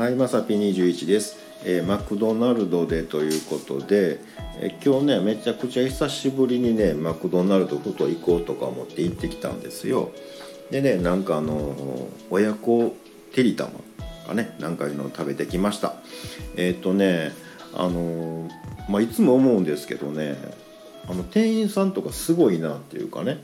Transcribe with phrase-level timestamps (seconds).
[0.00, 4.18] はい、まさぴ21です、えーマクドナルドでということで、
[4.58, 10.10] えー今日ねめちゃくちゃ久しぶりにねマクドナルドふと行こうとか思って行ってきたんですよ。
[10.70, 12.96] でねなんかあのー親子
[13.34, 13.72] てりたま
[14.26, 15.96] かねなんかいうのを食べてきました。
[16.56, 17.32] えっ、とね
[17.74, 18.48] あの
[18.88, 20.38] まあいつも思うんですけどね
[21.10, 23.36] あの店員さんとかすごいなっていうかね、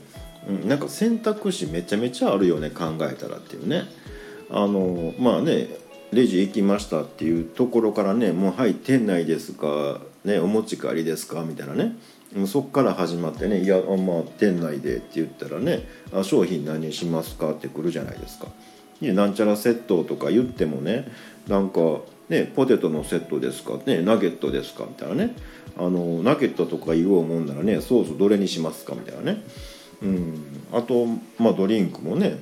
[0.49, 3.83] うん、なんか選択肢めちゃめちゃあるよね考えたらっていうね。
[4.49, 5.67] あのまあね
[6.11, 11.97] レジ行きましたっていうところからねもうはい店内ですか、ね、お持ち帰りですかみたいなね
[12.35, 18.47] もうそっから始まってね「いやあまあ店内で」って言ったらね「あ商品何しますか?」って来るじゃないですか。
[19.01, 21.07] ね、なんちゃらセットとか言ってもね
[21.47, 25.35] なんかねポテトのセットですか、ね、ナゲットですかみたいなね
[25.77, 29.43] あのナゲットとか言おうもんならねソースどれにしますかみたいなね、
[30.01, 30.41] うん、
[30.73, 31.05] あと、
[31.37, 32.39] まあ、ドリンクもね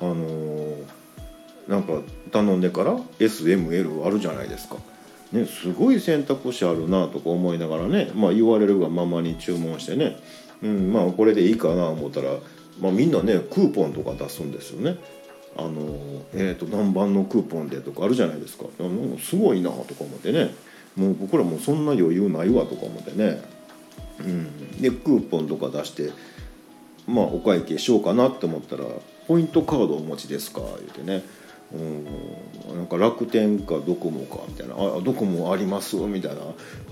[0.00, 0.97] あのー
[1.68, 2.00] なんか
[2.32, 4.76] 頼んでから SML あるじゃないですか、
[5.32, 10.16] ね、すごい選択肢あるなとか思いながらね、まあ、言われるがままに注文してね、
[10.62, 12.30] うん、まあこれでいいかな思ったら、
[12.80, 14.98] まあ、みんなねクーポンとか出すんですよね。
[15.56, 15.80] あの
[16.34, 18.66] えー、と何番のクーポンでとかあるじゃないですか。
[18.78, 20.54] あのすごいなとか思ってね。
[20.96, 23.40] もう僕らもそんな余裕ないわとか思ってね、
[24.18, 26.10] うん、でクーポンとか出して
[27.06, 28.84] まあお会計しようかなって思ったら
[29.28, 31.22] 「ポイントカードお持ちですか?」言うてね。
[31.72, 32.06] うん。
[32.76, 36.40] なんか楽天かドコモかみたいな「あドコモあります」みたいな、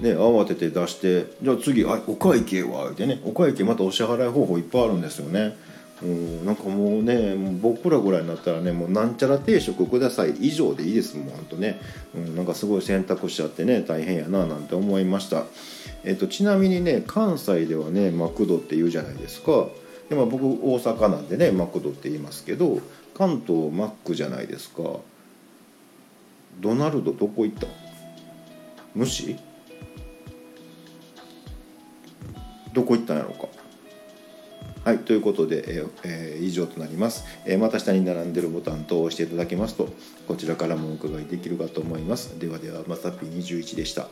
[0.00, 3.20] ね、慌てて出して「じゃあ次あお会計は?」言うてね。
[3.24, 5.56] お会計またお支払い方法いっぱいあるんですよね。
[6.02, 11.80] うん、なんかもうね僕らぐらいになったらねもうなんちゃら定食ください以上でいいですもんほんとね、
[12.14, 15.44] うん、なんかすごい選択肢あってね大変やななんて思いました、
[16.04, 19.68] えっと、ちなみにね関西ではねマクドって言うじゃないですか。
[20.08, 22.80] で、まあ、僕大阪なんでねマクドって言いますけど
[23.14, 24.82] 関東マックじゃないですか。
[26.60, 27.66] ドナルドどこ行った？
[28.94, 29.36] 無視？
[32.72, 33.48] どこ行ったんやろうか。
[34.84, 39.88] はい、ということで、えーえー以上となります、えーまた下に並んでるボタンと押していただけますと
[40.28, 42.38] こちらからもお伺いできるかと思います。
[42.38, 44.08] ではではまさぴ21でした。